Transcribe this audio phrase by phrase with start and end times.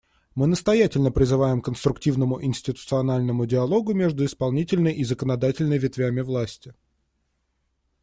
[0.33, 6.73] Мы настоятельно призываем к конструктивному институциональному диалогу между исполнительной и законодательной ветвями власти.